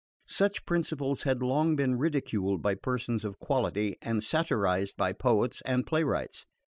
Such 0.29 0.65
principles 0.65 1.21
had 1.29 1.43
long 1.43 1.75
been 1.75 1.95
ridiculed 1.95 2.63
by 2.63 2.73
persons 2.73 3.23
of 3.23 3.37
quality 3.37 3.97
and 4.01 4.23
satirised 4.23 4.97
by 4.97 5.13
poets 5.13 5.61
and 5.63 5.85
playwrights. 5.85 6.43